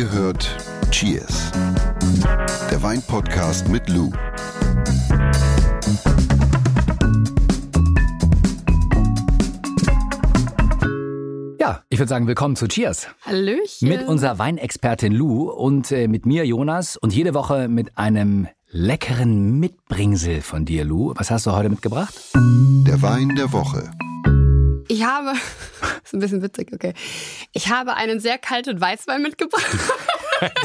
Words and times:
Ihr 0.00 0.10
hört 0.12 0.56
Cheers, 0.90 1.52
der 2.70 2.82
Weinpodcast 2.82 3.68
mit 3.68 3.86
Lou. 3.90 4.10
Ja, 11.58 11.82
ich 11.90 11.98
würde 11.98 12.08
sagen, 12.08 12.26
willkommen 12.26 12.56
zu 12.56 12.66
Cheers. 12.66 13.08
Hallöchen. 13.26 13.90
Mit 13.90 14.08
unserer 14.08 14.38
Weinexpertin 14.38 15.12
Lou 15.12 15.50
und 15.50 15.92
äh, 15.92 16.08
mit 16.08 16.24
mir 16.24 16.46
Jonas 16.46 16.96
und 16.96 17.12
jede 17.12 17.34
Woche 17.34 17.68
mit 17.68 17.98
einem 17.98 18.48
leckeren 18.70 19.60
Mitbringsel 19.60 20.40
von 20.40 20.64
dir, 20.64 20.86
Lou. 20.86 21.12
Was 21.16 21.30
hast 21.30 21.44
du 21.44 21.52
heute 21.52 21.68
mitgebracht? 21.68 22.14
Der 22.86 23.02
Wein 23.02 23.34
der 23.36 23.52
Woche. 23.52 23.90
Ich 25.00 25.06
habe, 25.06 25.32
ist 26.04 26.12
ein 26.12 26.20
bisschen 26.20 26.42
witzig, 26.42 26.72
okay. 26.74 26.92
Ich 27.52 27.70
habe 27.70 27.94
einen 27.94 28.20
sehr 28.20 28.36
kalten 28.36 28.78
Weißwein 28.80 29.22
mitgebracht. 29.22 29.64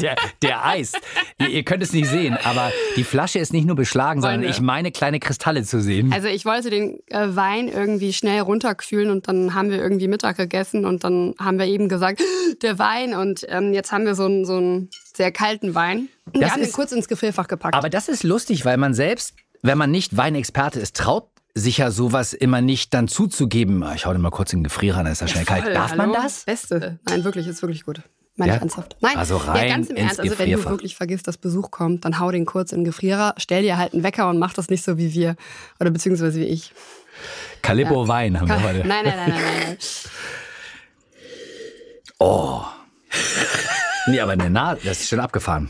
Der, 0.00 0.16
der 0.40 0.64
Eis. 0.64 0.92
Ihr, 1.38 1.48
ihr 1.48 1.62
könnt 1.62 1.82
es 1.82 1.92
nicht 1.92 2.08
sehen, 2.08 2.34
aber 2.44 2.72
die 2.96 3.04
Flasche 3.04 3.38
ist 3.40 3.52
nicht 3.52 3.66
nur 3.66 3.76
beschlagen, 3.76 4.22
sondern 4.22 4.40
Freunde. 4.40 4.54
ich 4.56 4.62
meine 4.62 4.90
kleine 4.90 5.20
Kristalle 5.20 5.64
zu 5.64 5.82
sehen. 5.82 6.14
Also 6.14 6.28
ich 6.28 6.46
wollte 6.46 6.70
den 6.70 6.98
äh, 7.08 7.36
Wein 7.36 7.68
irgendwie 7.68 8.14
schnell 8.14 8.40
runterkühlen 8.40 9.10
und 9.10 9.28
dann 9.28 9.52
haben 9.54 9.68
wir 9.70 9.76
irgendwie 9.76 10.08
Mittag 10.08 10.38
gegessen 10.38 10.86
und 10.86 11.04
dann 11.04 11.34
haben 11.38 11.58
wir 11.58 11.66
eben 11.66 11.90
gesagt, 11.90 12.22
der 12.62 12.78
Wein 12.78 13.12
und 13.14 13.44
ähm, 13.50 13.74
jetzt 13.74 13.92
haben 13.92 14.06
wir 14.06 14.14
so 14.14 14.24
einen, 14.24 14.46
so 14.46 14.56
einen 14.56 14.88
sehr 15.14 15.30
kalten 15.30 15.74
Wein. 15.74 16.08
Und 16.24 16.36
wir 16.36 16.40
Das 16.42 16.52
haben 16.52 16.60
den 16.60 16.68
ist- 16.68 16.74
kurz 16.74 16.92
ins 16.92 17.06
Gefrierfach 17.06 17.46
gepackt. 17.46 17.74
Aber 17.74 17.90
das 17.90 18.08
ist 18.08 18.22
lustig, 18.22 18.64
weil 18.64 18.78
man 18.78 18.94
selbst, 18.94 19.34
wenn 19.60 19.76
man 19.76 19.90
nicht 19.90 20.16
Weinexperte 20.16 20.80
ist, 20.80 20.96
traut 20.96 21.28
sich 21.58 21.78
ja 21.78 21.90
sowas 21.90 22.34
immer 22.34 22.60
nicht 22.60 22.92
dann 22.94 23.08
zuzugeben. 23.08 23.82
Ah, 23.82 23.94
Ich 23.94 24.04
hau 24.06 24.12
den 24.12 24.20
mal 24.20 24.30
kurz 24.30 24.52
in 24.52 24.58
den 24.60 24.64
Gefrierer, 24.64 25.02
dann 25.02 25.12
ist 25.12 25.22
er 25.22 25.28
schnell 25.28 25.44
kalt. 25.46 25.64
Voll, 25.64 25.72
Darf 25.74 25.96
man 25.96 26.10
hallo? 26.10 26.22
das? 26.22 26.44
Beste. 26.44 26.98
Nein, 27.08 27.24
wirklich, 27.24 27.46
ist 27.46 27.62
wirklich 27.62 27.84
gut. 27.84 28.02
Meine 28.36 28.50
Ja? 28.52 28.56
ich 28.56 28.60
ernsthaft. 28.62 28.96
Nein, 29.00 29.16
Also 29.16 29.38
ja, 29.38 29.52
rein 29.52 29.68
ganz 29.70 29.88
im 29.88 29.96
ins 29.96 30.04
Ernst. 30.18 30.20
Also 30.20 30.38
wenn 30.38 30.50
du 30.52 30.64
wirklich 30.66 30.94
vergisst, 30.94 31.26
dass 31.26 31.38
Besuch 31.38 31.70
kommt, 31.70 32.04
dann 32.04 32.20
hau 32.20 32.30
den 32.30 32.44
kurz 32.44 32.72
in 32.72 32.80
den 32.80 32.84
Gefrierer, 32.84 33.34
stell 33.38 33.62
dir 33.62 33.78
halt 33.78 33.94
einen 33.94 34.02
Wecker 34.02 34.28
und 34.28 34.38
mach 34.38 34.52
das 34.52 34.68
nicht 34.68 34.84
so 34.84 34.98
wie 34.98 35.14
wir. 35.14 35.36
Oder 35.80 35.90
beziehungsweise 35.90 36.38
wie 36.38 36.44
ich. 36.44 36.72
Calippo 37.62 38.06
Wein 38.06 38.38
haben 38.38 38.48
wir 38.48 38.56
Nein, 38.56 38.64
heute. 38.64 38.78
nein, 38.86 39.04
nein, 39.06 39.16
nein, 39.16 39.30
nein. 39.30 39.42
nein. 39.66 39.76
Oh. 42.18 42.62
Nee, 44.08 44.20
aber 44.20 44.32
eine 44.32 44.48
Nase, 44.50 44.82
das 44.84 45.00
ist 45.00 45.08
schon 45.08 45.18
abgefahren. 45.18 45.68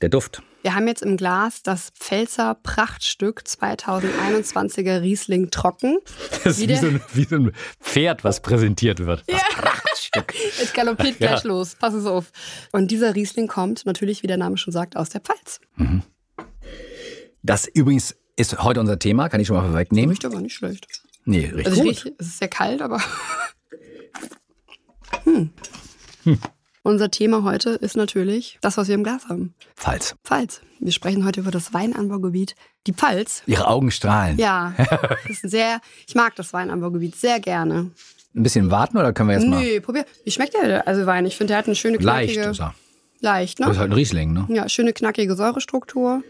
Der 0.00 0.08
Duft. 0.08 0.42
Wir 0.64 0.74
haben 0.74 0.88
jetzt 0.88 1.02
im 1.02 1.18
Glas 1.18 1.62
das 1.62 1.90
Pfälzer 1.90 2.54
Prachtstück 2.54 3.42
2021er 3.46 5.02
Riesling 5.02 5.50
trocken. 5.50 5.98
Das 6.42 6.56
ist 6.58 6.60
Wie 6.62 6.68
wie 6.70 6.76
so, 6.76 6.86
ein, 6.86 7.02
wie 7.12 7.24
so 7.24 7.36
ein 7.36 7.52
Pferd, 7.82 8.24
was 8.24 8.40
präsentiert 8.40 9.00
wird. 9.04 9.24
Das 9.26 9.42
Prachtstück. 9.50 10.32
Es 10.62 10.72
galoppiert 10.72 11.18
gleich 11.18 11.44
los. 11.44 11.74
Pass 11.74 11.92
es 11.92 12.06
auf. 12.06 12.32
Und 12.72 12.90
dieser 12.90 13.14
Riesling 13.14 13.46
kommt 13.46 13.84
natürlich, 13.84 14.22
wie 14.22 14.26
der 14.26 14.38
Name 14.38 14.56
schon 14.56 14.72
sagt, 14.72 14.96
aus 14.96 15.10
der 15.10 15.20
Pfalz. 15.20 15.60
Das 17.42 17.66
übrigens 17.66 18.16
ist 18.36 18.62
heute 18.62 18.80
unser 18.80 18.98
Thema, 18.98 19.28
kann 19.28 19.40
ich 19.40 19.48
schon 19.48 19.56
mal 19.56 19.66
vorwegnehmen. 19.66 20.12
Riecht 20.12 20.24
aber 20.24 20.40
nicht 20.40 20.54
schlecht. 20.54 20.86
Nee, 21.26 21.44
richtig 21.46 21.66
Also 21.66 21.82
gut. 21.82 21.90
rieche, 21.90 22.14
es 22.16 22.26
ist 22.28 22.38
sehr 22.38 22.48
kalt, 22.48 22.80
aber. 22.80 23.02
hm. 25.24 25.50
Unser 26.86 27.10
Thema 27.10 27.44
heute 27.44 27.70
ist 27.70 27.96
natürlich 27.96 28.58
das, 28.60 28.76
was 28.76 28.88
wir 28.88 28.94
im 28.94 29.04
Glas 29.04 29.28
haben. 29.30 29.54
Pfalz. 29.74 30.14
Pfalz. 30.22 30.60
Wir 30.80 30.92
sprechen 30.92 31.24
heute 31.24 31.40
über 31.40 31.50
das 31.50 31.72
Weinanbaugebiet. 31.72 32.54
Die 32.86 32.92
Pfalz. 32.92 33.42
Ihre 33.46 33.66
Augen 33.68 33.90
strahlen. 33.90 34.36
Ja, 34.36 34.74
das 35.26 35.42
ist 35.42 35.50
sehr, 35.50 35.80
ich 36.06 36.14
mag 36.14 36.36
das 36.36 36.52
Weinanbaugebiet 36.52 37.16
sehr 37.16 37.40
gerne. 37.40 37.90
Ein 38.36 38.42
bisschen 38.42 38.70
warten 38.70 38.98
oder 38.98 39.14
können 39.14 39.30
wir 39.30 39.36
jetzt 39.38 39.46
mal? 39.48 39.62
Nö, 39.64 39.80
probier. 39.80 40.04
Wie 40.24 40.30
schmeckt 40.30 40.52
der 40.52 40.86
also 40.86 41.06
Wein? 41.06 41.24
Ich 41.24 41.38
finde, 41.38 41.52
der 41.52 41.58
hat 41.58 41.66
eine 41.66 41.74
schöne 41.74 41.96
Leicht 41.96 42.34
knackige. 42.34 42.50
ist 42.52 42.60
er. 42.60 42.74
Leicht, 43.20 43.60
Das 43.60 43.68
ist 43.68 43.72
ne? 43.76 43.80
halt 43.80 43.90
ein 43.90 43.94
Riesling, 43.94 44.32
ne? 44.34 44.46
Ja, 44.50 44.68
schöne 44.68 44.92
knackige 44.92 45.34
Säurestruktur. 45.36 46.22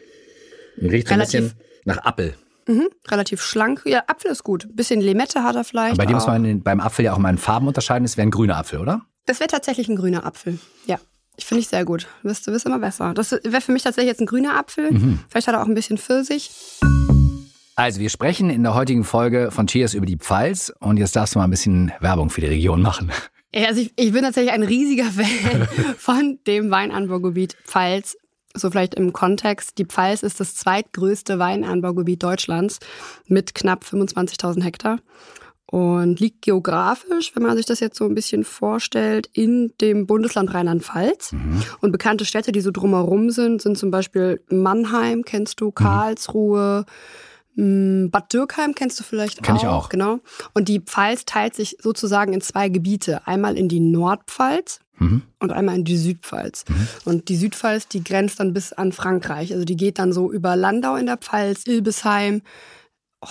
Riecht 0.81 1.09
so 1.09 1.15
ein 1.15 1.21
Relativ- 1.21 1.41
bisschen 1.55 1.59
nach 1.85 1.99
Apfel. 2.05 2.35
Mhm, 2.69 2.89
relativ 3.09 3.43
schlank. 3.43 3.83
Ja, 3.87 4.05
Apfel 4.07 4.31
ist 4.31 4.45
gut. 4.45 4.69
Bisschen 4.71 5.01
Limette 5.01 5.43
hat 5.43 5.57
er 5.57 5.65
vielleicht. 5.65 5.95
Aber 5.95 6.05
bei 6.05 6.07
dem 6.07 6.15
muss 6.15 6.25
auch. 6.25 6.29
man 6.29 6.63
beim 6.63 6.79
Apfel 6.81 7.07
ja 7.07 7.13
auch 7.13 7.19
mal 7.19 7.31
in 7.31 7.39
Farben 7.39 7.67
unterscheiden. 7.67 8.05
Es 8.05 8.17
wäre 8.17 8.29
ein 8.29 8.31
grüner 8.31 8.57
Apfel, 8.59 8.79
oder? 8.79 9.03
Das 9.27 9.41
wäre 9.41 9.49
tatsächlich 9.49 9.89
ein 9.89 9.97
grüner 9.97 10.27
Apfel. 10.27 10.59
Ja. 10.87 10.99
Ich 11.37 11.47
finde 11.47 11.63
ich 11.63 11.69
sehr 11.69 11.85
gut. 11.85 12.07
Du 12.23 12.29
wirst, 12.29 12.47
du 12.47 12.53
wirst 12.53 12.67
immer 12.67 12.79
besser. 12.79 13.13
Das 13.15 13.33
wäre 13.33 13.61
für 13.61 13.73
mich 13.73 13.83
tatsächlich 13.83 14.11
jetzt 14.11 14.21
ein 14.21 14.27
grüner 14.27 14.57
Apfel. 14.57 14.93
Mhm. 14.93 15.21
Vielleicht 15.29 15.49
hat 15.49 15.55
er 15.55 15.63
auch 15.63 15.67
ein 15.67 15.75
bisschen 15.75 15.99
Pfirsich. 15.99 16.51
Also, 17.77 17.99
wir 17.99 18.09
sprechen 18.09 18.51
in 18.51 18.63
der 18.63 18.75
heutigen 18.75 19.03
Folge 19.03 19.51
von 19.51 19.67
Cheers 19.67 19.95
über 19.95 20.07
die 20.07 20.17
Pfalz 20.17 20.73
und 20.79 20.97
jetzt 20.97 21.17
darfst 21.17 21.35
du 21.35 21.41
mal 21.41 21.45
ein 21.45 21.51
bisschen 21.51 21.93
Werbung 21.99 22.31
für 22.31 22.41
die 22.41 22.47
Region 22.47 22.83
machen. 22.83 23.11
Ja, 23.53 23.67
Also 23.69 23.81
ich, 23.81 23.93
ich 23.97 24.13
bin 24.13 24.23
tatsächlich 24.23 24.53
ein 24.53 24.63
riesiger 24.63 25.07
Fan 25.07 25.69
von 25.99 26.39
dem 26.47 26.71
Weinanbaugebiet 26.71 27.57
Pfalz. 27.65 28.17
So 28.57 28.71
vielleicht 28.71 28.95
im 28.95 29.13
Kontext. 29.13 29.79
Die 29.79 29.85
Pfalz 29.87 30.23
ist 30.23 30.39
das 30.39 30.55
zweitgrößte 30.55 31.41
Weinanbaugebiet 31.41 32.23
Deutschlands 32.23 32.79
mit 33.27 33.57
knapp 33.57 33.85
25.000 33.85 34.63
Hektar 34.63 35.01
und 35.67 36.21
liegt 36.21 36.43
geografisch, 36.43 37.35
wenn 37.35 37.43
man 37.43 37.57
sich 37.57 37.67
das 37.67 37.81
jetzt 37.81 37.97
so 37.97 38.05
ein 38.05 38.15
bisschen 38.15 38.45
vorstellt, 38.45 39.29
in 39.33 39.73
dem 39.81 40.07
Bundesland 40.07 40.53
Rheinland-Pfalz. 40.55 41.35
Und 41.81 41.91
bekannte 41.93 42.25
Städte, 42.25 42.53
die 42.53 42.61
so 42.61 42.71
drumherum 42.71 43.31
sind, 43.31 43.63
sind 43.63 43.79
zum 43.79 43.91
Beispiel 43.91 44.43
Mannheim, 44.51 45.25
kennst 45.25 45.61
du, 45.61 45.71
Karlsruhe, 45.73 46.85
mh, 47.57 48.09
Bad 48.11 48.33
Dürkheim 48.33 48.75
kennst 48.75 49.01
du 49.01 49.05
vielleicht 49.05 49.43
Kenn 49.43 49.57
auch. 49.57 49.63
ich 49.63 49.67
auch. 49.69 49.89
Genau. 49.89 50.21
Und 50.53 50.69
die 50.69 50.81
Pfalz 50.81 51.25
teilt 51.25 51.55
sich 51.55 51.77
sozusagen 51.81 52.33
in 52.33 52.41
zwei 52.41 52.69
Gebiete. 52.69 53.27
Einmal 53.27 53.57
in 53.57 53.69
die 53.69 53.81
Nordpfalz 53.81 54.81
Mhm. 54.97 55.23
und 55.41 55.51
einmal 55.51 55.75
in 55.75 55.83
die 55.85 55.97
Südpfalz. 55.97 56.65
Und 57.05 57.29
die 57.29 57.35
Südpfalz, 57.35 57.89
die 57.89 58.05
grenzt 58.05 58.39
dann 58.39 58.53
bis 58.53 58.73
an 58.73 58.93
Frankreich. 58.93 59.53
Also 59.53 59.65
die 59.65 59.77
geht 59.77 59.99
dann 59.99 60.13
so 60.13 60.31
über 60.31 60.55
Landau 60.55 60.95
in 60.95 61.07
der 61.07 61.17
Pfalz, 61.17 61.67
Ilbesheim, 61.67 62.43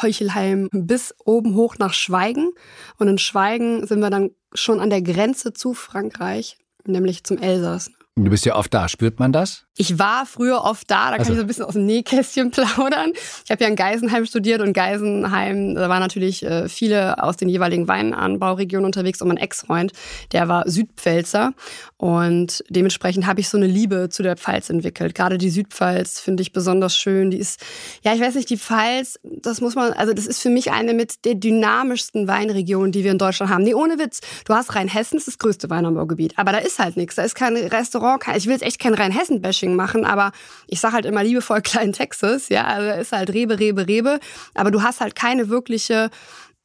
Heuchelheim 0.02 0.70
bis 0.72 1.14
oben 1.26 1.56
hoch 1.56 1.76
nach 1.78 1.94
Schweigen. 1.94 2.52
Und 2.98 3.08
in 3.08 3.18
Schweigen 3.18 3.86
sind 3.86 4.00
wir 4.00 4.10
dann 4.10 4.32
schon 4.54 4.80
an 4.80 4.90
der 4.90 5.02
Grenze 5.02 5.54
zu 5.54 5.74
Frankreich, 5.74 6.58
nämlich 6.86 7.24
zum 7.24 7.38
Elsass. 7.38 7.92
Du 8.16 8.30
bist 8.30 8.46
ja 8.46 8.56
oft 8.56 8.74
da. 8.74 8.88
Spürt 8.88 9.20
man 9.20 9.32
das? 9.32 9.66
Ich 9.76 9.98
war 9.98 10.28
früher 10.28 10.64
oft 10.64 10.90
da, 10.92 11.06
da 11.10 11.18
kann 11.18 11.20
Also- 11.22 11.32
ich 11.34 11.38
so 11.38 11.42
ein 11.44 11.48
bisschen 11.48 11.66
aus 11.66 11.74
dem 11.74 11.86
Nähkästchen 11.88 12.52
plaudern. 12.52 13.12
Ich 13.44 13.50
habe 13.50 13.64
ja 13.64 13.68
in 13.70 13.76
Geisenheim 13.76 14.26
studiert 14.28 14.62
und 14.62 14.74
Geisenheim, 14.74 15.74
da 15.74 15.90
waren 15.90 16.00
natürlich 16.02 16.44
äh, 16.44 16.70
viele 16.70 17.22
aus 17.24 17.38
den 17.38 17.50
jeweiligen 17.50 17.88
Weinanbauregionen 17.88 18.86
unterwegs 18.86 19.22
und 19.22 19.30
mein 19.30 19.38
Ex-Freund, 19.38 19.92
der 20.32 20.48
war 20.48 20.70
Südpfälzer 20.70 21.54
und 21.98 22.64
dementsprechend 22.70 23.26
habe 23.26 23.40
ich 23.40 23.50
so 23.50 23.58
eine 23.58 23.66
Liebe 23.66 24.10
zu 24.10 24.22
der 24.22 24.38
Pfalz 24.38 24.70
entwickelt. 24.70 25.16
Gerade 25.16 25.38
die 25.40 25.50
Südpfalz 25.50 26.20
finde 26.20 26.44
ich 26.44 26.54
besonders 26.54 26.96
schön. 26.96 27.32
Die 27.32 27.38
ist, 27.38 27.60
ja, 28.04 28.14
ich 28.14 28.22
weiß 28.22 28.36
nicht, 28.36 28.50
die 28.52 28.58
Pfalz, 28.58 29.20
das 29.24 29.60
muss 29.60 29.74
man, 29.74 29.94
also 29.94 30.14
das 30.14 30.28
ist 30.28 30.40
für 30.40 30.50
mich 30.50 30.72
eine 30.72 30.94
mit 30.94 31.26
der 31.26 31.34
dynamischsten 31.36 32.28
Weinregionen, 32.28 32.92
die 32.92 33.04
wir 33.04 33.12
in 33.12 33.18
Deutschland 33.18 33.52
haben. 33.52 33.64
Nee, 33.64 33.74
ohne 33.74 33.98
Witz. 33.98 34.20
Du 34.46 34.54
hast 34.54 34.76
Rheinhessen, 34.76 35.18
das 35.18 35.28
ist 35.28 35.36
das 35.36 35.40
größte 35.40 35.70
Weinanbaugebiet, 35.72 36.38
aber 36.38 36.52
da 36.52 36.60
ist 36.60 36.78
halt 36.78 36.96
nichts. 36.98 37.16
Da 37.16 37.24
ist 37.24 37.34
kein 37.36 37.56
Restaurant, 37.58 38.20
kein, 38.22 38.38
ich 38.38 38.46
will 38.46 38.54
jetzt 38.54 38.64
echt 38.64 38.80
kein 38.80 38.94
Rheinhessen-Bashing 38.94 39.63
machen, 39.70 40.06
aber 40.06 40.32
ich 40.68 40.80
sage 40.80 40.94
halt 40.94 41.06
immer 41.06 41.24
liebevoll 41.24 41.62
Klein 41.74 41.94
Texas, 41.94 42.50
ja, 42.50 42.66
also 42.66 43.02
ist 43.02 43.12
halt 43.12 43.34
Rebe, 43.34 43.60
Rebe, 43.60 43.88
Rebe, 43.88 44.20
aber 44.54 44.72
du 44.72 44.84
hast 44.84 45.02
halt 45.02 45.16
keine 45.16 45.50
wirkliche 45.50 46.10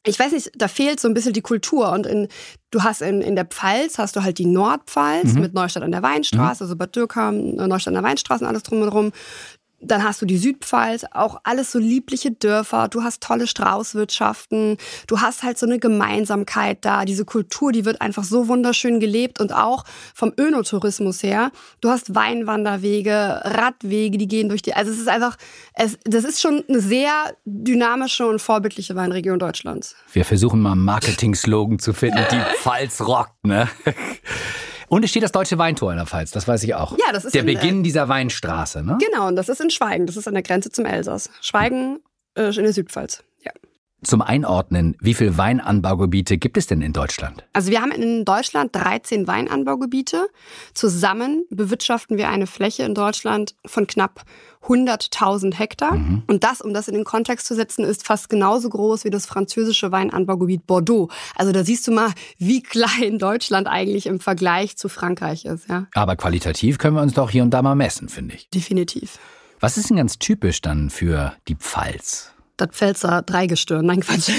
ich 0.05 0.17
weiß 0.17 0.31
nicht, 0.31 0.51
da 0.55 0.67
fehlt 0.67 0.99
so 0.99 1.07
ein 1.07 1.13
bisschen 1.13 1.33
die 1.33 1.41
Kultur. 1.41 1.91
Und 1.91 2.05
in, 2.05 2.29
du 2.71 2.83
hast 2.83 3.01
in, 3.01 3.21
in 3.21 3.35
der 3.35 3.45
Pfalz, 3.45 3.97
hast 3.97 4.15
du 4.15 4.23
halt 4.23 4.37
die 4.37 4.45
Nordpfalz 4.45 5.33
mit 5.33 5.53
Neustadt 5.53 5.83
an 5.83 5.91
der 5.91 6.01
Weinstraße, 6.01 6.63
also 6.63 6.75
Bad 6.75 6.95
Dürkheim, 6.95 7.55
Neustadt 7.55 7.89
an 7.89 8.01
der 8.01 8.03
Weinstraße 8.03 8.43
und 8.43 8.49
alles 8.49 8.63
drum 8.63 8.81
und 8.81 8.89
drum. 8.89 9.11
Dann 9.81 10.03
hast 10.03 10.21
du 10.21 10.25
die 10.25 10.37
Südpfalz, 10.37 11.05
auch 11.11 11.39
alles 11.43 11.71
so 11.71 11.79
liebliche 11.79 12.31
Dörfer. 12.31 12.87
Du 12.87 13.03
hast 13.03 13.21
tolle 13.23 13.47
Straußwirtschaften. 13.47 14.77
Du 15.07 15.21
hast 15.21 15.43
halt 15.43 15.57
so 15.57 15.65
eine 15.65 15.79
Gemeinsamkeit 15.79 16.83
da. 16.83 17.05
Diese 17.05 17.25
Kultur, 17.25 17.71
die 17.71 17.85
wird 17.85 18.01
einfach 18.01 18.23
so 18.23 18.47
wunderschön 18.47 18.99
gelebt 18.99 19.39
und 19.39 19.53
auch 19.53 19.85
vom 20.13 20.33
Önotourismus 20.37 21.23
her. 21.23 21.51
Du 21.81 21.89
hast 21.89 22.13
Weinwanderwege, 22.15 23.41
Radwege, 23.43 24.17
die 24.17 24.27
gehen 24.27 24.49
durch 24.49 24.61
die. 24.61 24.73
Also 24.73 24.91
es 24.91 24.99
ist 24.99 25.07
einfach, 25.07 25.37
es, 25.73 25.97
das 26.03 26.23
ist 26.23 26.41
schon 26.41 26.63
eine 26.67 26.79
sehr 26.79 27.11
dynamische 27.45 28.27
und 28.27 28.39
vorbildliche 28.39 28.95
Weinregion 28.95 29.39
Deutschlands. 29.39 29.95
Wir 30.11 30.25
versuchen 30.25 30.61
mal 30.61 30.73
einen 30.73 30.85
Marketing-Slogan 30.85 31.79
zu 31.79 31.93
finden. 31.93 32.25
Die 32.31 32.41
Pfalz 32.61 33.01
rockt, 33.01 33.45
ne? 33.45 33.67
Und 34.89 35.03
es 35.03 35.11
steht 35.11 35.23
das 35.23 35.31
Deutsche 35.31 35.57
Weintor 35.57 35.91
in 35.91 35.97
der 35.97 36.05
Pfalz, 36.07 36.31
das 36.31 36.47
weiß 36.47 36.63
ich 36.63 36.75
auch. 36.75 36.97
Ja, 36.97 37.13
das 37.13 37.25
ist 37.25 37.35
Der 37.35 37.43
in, 37.43 37.47
äh, 37.49 37.53
Beginn 37.53 37.83
dieser 37.83 38.09
Weinstraße, 38.09 38.83
ne? 38.83 38.97
Genau, 38.99 39.27
und 39.27 39.35
das 39.35 39.47
ist 39.47 39.61
in 39.61 39.69
Schweigen. 39.69 40.05
Das 40.07 40.17
ist 40.17 40.27
an 40.27 40.33
der 40.33 40.43
Grenze 40.43 40.71
zum 40.71 40.85
Elsass. 40.85 41.29
Schweigen 41.41 41.99
äh, 42.35 42.47
in 42.47 42.63
der 42.63 42.73
Südpfalz. 42.73 43.23
Zum 44.01 44.21
Einordnen, 44.21 44.95
wie 45.01 45.13
viele 45.13 45.37
Weinanbaugebiete 45.37 46.37
gibt 46.37 46.57
es 46.57 46.67
denn 46.67 46.81
in 46.81 46.93
Deutschland? 46.93 47.43
Also 47.51 47.69
wir 47.69 47.81
haben 47.81 47.91
in 47.91 48.23
Deutschland 48.23 48.73
13 48.73 49.27
Weinanbaugebiete. 49.27 50.27
Zusammen 50.73 51.45
bewirtschaften 51.49 52.17
wir 52.17 52.29
eine 52.29 52.47
Fläche 52.47 52.83
in 52.83 52.95
Deutschland 52.95 53.55
von 53.65 53.87
knapp 53.87 54.23
100.000 54.63 55.53
Hektar. 55.53 55.95
Mhm. 55.95 56.23
Und 56.27 56.45
das, 56.45 56.61
um 56.61 56.73
das 56.73 56.87
in 56.87 56.93
den 56.93 57.03
Kontext 57.03 57.45
zu 57.45 57.55
setzen, 57.55 57.83
ist 57.83 58.05
fast 58.05 58.29
genauso 58.29 58.69
groß 58.69 59.03
wie 59.03 59.09
das 59.09 59.25
französische 59.25 59.91
Weinanbaugebiet 59.91 60.65
Bordeaux. 60.65 61.09
Also 61.35 61.51
da 61.51 61.65
siehst 61.65 61.85
du 61.87 61.91
mal, 61.91 62.11
wie 62.37 62.63
klein 62.63 63.19
Deutschland 63.19 63.67
eigentlich 63.67 64.05
im 64.05 64.21
Vergleich 64.21 64.77
zu 64.77 64.87
Frankreich 64.87 65.43
ist. 65.43 65.67
Ja. 65.67 65.87
Aber 65.93 66.15
qualitativ 66.15 66.77
können 66.77 66.95
wir 66.95 67.01
uns 67.01 67.13
doch 67.13 67.29
hier 67.29 67.43
und 67.43 67.51
da 67.51 67.61
mal 67.61 67.75
messen, 67.75 68.07
finde 68.07 68.35
ich. 68.35 68.49
Definitiv. 68.49 69.19
Was 69.59 69.77
ist 69.77 69.89
denn 69.89 69.97
ganz 69.97 70.19
typisch 70.19 70.61
dann 70.61 70.89
für 70.89 71.33
die 71.49 71.55
Pfalz? 71.55 72.31
Das 72.61 72.69
Pfälzer 72.71 73.21
Dreigestirn. 73.21 73.85
Nein, 73.85 74.01
Quatsch. 74.01 74.29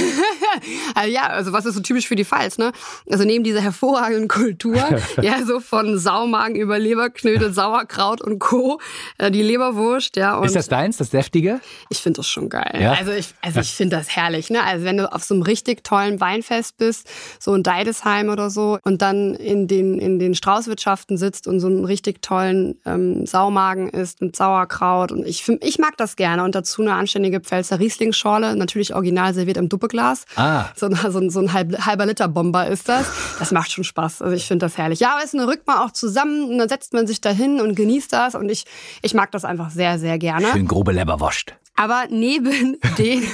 Also 0.95 1.11
ja, 1.13 1.27
also 1.29 1.53
was 1.53 1.67
ist 1.67 1.75
so 1.75 1.81
typisch 1.81 2.09
für 2.09 2.17
die 2.17 2.25
Pfalz, 2.25 2.59
ne? 2.59 2.73
Also 3.11 3.25
neben 3.25 3.45
dieser 3.45 3.61
hervorragenden 3.61 4.29
Kultur, 4.29 4.77
ja, 5.23 5.45
so 5.45 5.61
von 5.61 5.99
Saumagen 5.99 6.57
über 6.57 6.79
Leberknödel, 6.79 7.53
Sauerkraut 7.53 8.21
und 8.21 8.39
Co., 8.39 8.81
äh, 9.19 9.31
die 9.31 9.43
Leberwurst, 9.43 10.17
ja. 10.17 10.37
Und 10.37 10.47
ist 10.47 10.57
das 10.57 10.69
deins, 10.69 10.97
das 10.97 11.11
Deftige? 11.11 11.61
Ich 11.89 11.99
finde 11.99 12.19
das 12.19 12.29
schon 12.29 12.49
geil. 12.49 12.79
Ja? 12.81 12.95
Also 12.95 13.13
ich, 13.13 13.35
also 13.41 13.61
ich 13.61 13.73
finde 13.73 13.97
das 13.97 14.15
herrlich, 14.15 14.51
ne? 14.51 14.63
Also 14.63 14.85
wenn 14.85 14.97
du 14.97 15.13
auf 15.13 15.23
so 15.23 15.35
einem 15.35 15.43
richtig 15.43 15.85
tollen 15.85 16.21
Weinfest 16.21 16.77
bist, 16.77 17.09
so 17.39 17.55
in 17.55 17.63
Deidesheim 17.63 18.29
oder 18.29 18.51
so, 18.51 18.79
und 18.85 19.03
dann 19.03 19.35
in 19.35 19.69
den, 19.69 19.99
in 19.99 20.19
den 20.19 20.35
Straußwirtschaften 20.35 21.17
sitzt 21.17 21.47
und 21.47 21.61
so 21.61 21.67
einen 21.67 21.85
richtig 21.85 22.23
tollen 22.23 22.79
ähm, 22.85 23.27
Saumagen 23.27 23.89
isst 23.91 24.21
mit 24.21 24.37
Sauerkraut 24.37 25.13
und 25.13 25.27
ich, 25.27 25.49
ich 25.49 25.79
mag 25.79 25.97
das 25.97 26.17
gerne 26.17 26.45
und 26.45 26.55
dazu 26.55 26.83
eine 26.83 26.95
anständige 26.95 27.41
Pfälzer 27.41 27.79
Riesling 27.79 28.01
Riesling-Schorle, 28.01 28.57
natürlich 28.57 28.95
original 28.95 29.35
serviert 29.35 29.57
im 29.57 29.69
Duppeglas. 29.69 30.25
Ah. 30.41 30.71
So, 30.75 30.87
ein, 30.87 31.31
so 31.31 31.41
ein 31.41 31.53
halb, 31.53 31.85
halber 31.85 32.07
Liter 32.07 32.29
Bomber 32.29 32.67
ist 32.67 32.89
das. 32.89 33.07
Das 33.39 33.51
macht 33.53 33.71
schon 33.73 33.85
Spaß. 33.85 34.23
Also 34.23 34.35
ich 34.35 34.47
finde 34.47 34.67
das 34.67 34.79
herrlich. 34.79 35.01
Ja, 35.01 35.15
aber 35.15 35.25
es 35.25 35.35
rückt 35.35 35.67
man 35.67 35.79
auch 35.79 35.91
zusammen 35.91 36.51
und 36.51 36.59
dann 36.59 36.69
setzt 36.69 36.93
man 36.93 37.07
sich 37.07 37.21
dahin 37.21 37.61
und 37.61 37.75
genießt 37.75 38.13
das 38.13 38.35
und 38.35 38.49
ich, 38.49 38.65
ich 39.03 39.15
mag 39.15 39.31
das 39.33 39.45
einfach 39.45 39.71
sehr, 39.71 39.99
sehr 39.99 40.19
gerne. 40.19 40.47
Schön 40.53 40.67
grobe 40.67 40.93
Leberwurst. 40.93 41.55
Aber 41.77 42.05
neben 42.11 42.79
den, 42.99 43.27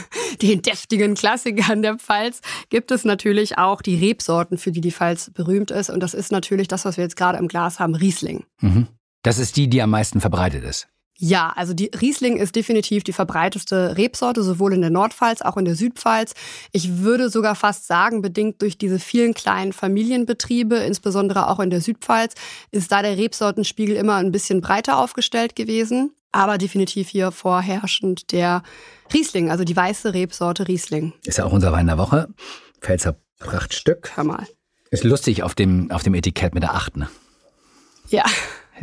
den 0.42 0.62
deftigen 0.62 1.14
Klassikern 1.14 1.82
der 1.82 1.96
Pfalz 1.96 2.40
gibt 2.70 2.90
es 2.90 3.04
natürlich 3.04 3.58
auch 3.58 3.82
die 3.82 3.96
Rebsorten, 3.96 4.58
für 4.58 4.72
die 4.72 4.80
die 4.80 4.92
Pfalz 4.92 5.30
berühmt 5.30 5.70
ist. 5.70 5.90
Und 5.90 6.00
das 6.00 6.14
ist 6.14 6.32
natürlich 6.32 6.68
das, 6.68 6.84
was 6.84 6.96
wir 6.96 7.04
jetzt 7.04 7.16
gerade 7.16 7.38
im 7.38 7.48
Glas 7.48 7.80
haben, 7.80 7.94
Riesling. 7.94 8.44
Mhm. 8.60 8.88
Das 9.22 9.38
ist 9.38 9.56
die, 9.56 9.68
die 9.68 9.82
am 9.82 9.90
meisten 9.90 10.20
verbreitet 10.20 10.64
ist. 10.64 10.88
Ja, 11.18 11.52
also 11.56 11.72
die 11.72 11.90
Riesling 11.98 12.36
ist 12.36 12.56
definitiv 12.56 13.02
die 13.02 13.14
verbreiteste 13.14 13.96
Rebsorte, 13.96 14.42
sowohl 14.42 14.74
in 14.74 14.82
der 14.82 14.90
Nordpfalz, 14.90 15.40
auch 15.40 15.56
in 15.56 15.64
der 15.64 15.74
Südpfalz. 15.74 16.34
Ich 16.72 16.98
würde 16.98 17.30
sogar 17.30 17.54
fast 17.54 17.86
sagen, 17.86 18.20
bedingt 18.20 18.60
durch 18.60 18.76
diese 18.76 18.98
vielen 18.98 19.32
kleinen 19.32 19.72
Familienbetriebe, 19.72 20.76
insbesondere 20.76 21.48
auch 21.48 21.58
in 21.58 21.70
der 21.70 21.80
Südpfalz, 21.80 22.34
ist 22.70 22.92
da 22.92 23.00
der 23.00 23.16
Rebsortenspiegel 23.16 23.96
immer 23.96 24.16
ein 24.16 24.30
bisschen 24.30 24.60
breiter 24.60 24.98
aufgestellt 24.98 25.56
gewesen. 25.56 26.12
Aber 26.32 26.58
definitiv 26.58 27.08
hier 27.08 27.32
vorherrschend 27.32 28.30
der 28.32 28.62
Riesling, 29.14 29.50
also 29.50 29.64
die 29.64 29.76
weiße 29.76 30.12
Rebsorte 30.12 30.68
Riesling. 30.68 31.14
Ist 31.24 31.38
ja 31.38 31.44
auch 31.44 31.52
unser 31.52 31.72
Wein 31.72 31.86
der 31.86 31.96
Woche. 31.96 32.28
Pfälzer 32.82 33.16
Prachtstück. 33.38 34.12
Hör 34.16 34.24
mal. 34.24 34.46
Ist 34.90 35.04
lustig 35.04 35.42
auf 35.42 35.54
dem, 35.54 35.90
auf 35.90 36.02
dem 36.02 36.12
Etikett 36.12 36.52
mit 36.52 36.62
der 36.62 36.74
Acht, 36.74 36.96
ne? 36.96 37.08
Ja. 38.08 38.24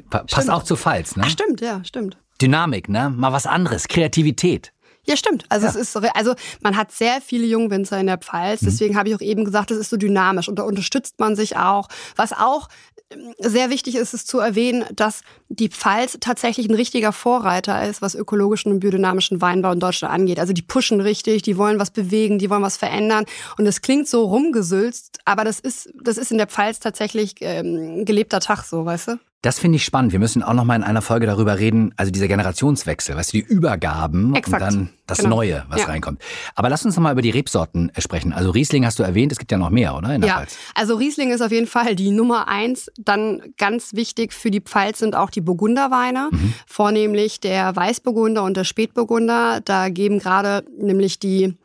Pa 0.10 0.24
passt 0.24 0.50
auch 0.50 0.64
zu 0.64 0.76
Pfalz, 0.76 1.16
ne? 1.16 1.24
Ach, 1.28 1.30
stimmt, 1.30 1.62
ja, 1.62 1.84
stimmt. 1.84 2.18
Dynamik, 2.44 2.90
ne? 2.90 3.10
Mal 3.10 3.32
was 3.32 3.46
anderes, 3.46 3.88
Kreativität. 3.88 4.74
Ja, 5.06 5.18
stimmt. 5.18 5.46
Also 5.50 5.66
ja. 5.66 5.72
es 5.72 5.76
ist 5.76 5.98
also 6.16 6.34
man 6.62 6.78
hat 6.78 6.92
sehr 6.92 7.20
viele 7.22 7.46
Jungwinzer 7.46 8.00
in 8.00 8.08
der 8.08 8.18
Pfalz. 8.18 8.62
Mhm. 8.62 8.66
Deswegen 8.68 8.98
habe 8.98 9.10
ich 9.10 9.16
auch 9.16 9.22
eben 9.22 9.44
gesagt, 9.44 9.72
es 9.72 9.78
ist 9.78 9.90
so 9.90 9.98
dynamisch 9.98 10.48
und 10.48 10.60
da 10.60 10.64
unterstützt 10.64 11.20
man 11.20 11.36
sich 11.36 11.58
auch. 11.58 11.90
Was 12.16 12.32
auch 12.32 12.70
ähm, 13.10 13.34
sehr 13.38 13.70
wichtig 13.70 13.96
ist 13.96 14.14
es 14.14 14.26
zu 14.26 14.40
erwähnen, 14.40 14.86
dass 14.94 15.22
die 15.50 15.70
Pfalz 15.70 16.18
tatsächlich 16.22 16.70
ein 16.70 16.76
richtiger 16.76 17.12
Vorreiter 17.12 17.88
ist, 17.88 18.02
was 18.02 18.16
ökologischen 18.16 18.72
und 18.72 18.80
biodynamischen 18.80 19.42
Weinbau 19.42 19.72
in 19.72 19.82
Deutschland 19.82 20.14
angeht. 20.14 20.40
Also 20.40 20.54
die 20.54 20.62
pushen 20.62 21.02
richtig, 21.02 21.42
die 21.42 21.58
wollen 21.58 21.80
was 21.80 21.92
bewegen, 21.92 22.40
die 22.40 22.50
wollen 22.50 22.64
was 22.64 22.78
verändern. 22.78 23.26
Und 23.58 23.68
es 23.68 23.82
klingt 23.82 24.08
so 24.08 24.24
rumgesülzt, 24.24 25.20
aber 25.26 25.44
das 25.44 25.60
ist, 25.60 25.94
das 26.02 26.18
ist 26.18 26.32
in 26.32 26.38
der 26.38 26.48
Pfalz 26.48 26.80
tatsächlich 26.80 27.36
ähm, 27.42 28.06
gelebter 28.06 28.40
Tag 28.40 28.64
so, 28.64 28.86
weißt 28.86 29.10
du? 29.10 29.20
Das 29.44 29.60
finde 29.60 29.76
ich 29.76 29.84
spannend. 29.84 30.14
Wir 30.14 30.20
müssen 30.20 30.42
auch 30.42 30.54
noch 30.54 30.64
mal 30.64 30.78
in 30.78 30.84
einer 30.84 31.02
Folge 31.02 31.26
darüber 31.26 31.60
reden, 31.60 31.94
also 31.98 32.14
dieser 32.14 32.30
Generationswechsel, 32.30 33.18
weißt 33.18 33.34
du, 33.34 33.38
die 33.40 33.44
Übergaben 33.44 34.34
Exakt. 34.36 34.64
und 34.64 34.72
dann 34.72 34.90
das 35.06 35.18
genau. 35.18 35.36
Neue, 35.36 35.66
was 35.68 35.82
ja. 35.82 35.88
reinkommt. 35.88 36.22
Aber 36.56 36.70
lass 36.70 36.86
uns 36.86 36.96
noch 36.96 37.04
mal 37.04 37.12
über 37.12 37.22
die 37.22 37.30
Rebsorten 37.30 37.92
sprechen. 37.98 38.32
Also 38.32 38.52
Riesling 38.52 38.86
hast 38.86 39.00
du 39.00 39.04
erwähnt, 39.04 39.34
es 39.34 39.40
gibt 39.40 39.52
ja 39.52 39.58
noch 39.58 39.70
mehr, 39.70 39.98
oder? 39.98 40.18
ja, 40.18 40.38
Pfalz? 40.38 40.58
also 40.76 40.96
Riesling 40.96 41.32
ist 41.32 41.42
auf 41.42 41.52
jeden 41.52 41.68
Fall 41.68 41.94
die 41.98 42.12
Nummer 42.12 42.48
eins. 42.48 42.90
Dann 42.98 43.42
ganz 43.58 43.94
wichtig 43.94 44.32
für 44.32 44.50
die 44.50 44.62
Pfalz 44.62 45.00
sind 45.00 45.14
auch 45.14 45.30
die 45.30 45.42
Burgunderweine, 45.42 46.30
mhm. 46.32 46.54
vornehmlich 46.66 47.42
der 47.42 47.76
Weißburgunder 47.76 48.44
und 48.44 48.56
der 48.56 48.64
Spätburgunder. 48.64 49.60
Da 49.60 49.90
geben 49.90 50.20
gerade 50.20 50.64
nämlich 50.80 51.20
die 51.20 51.58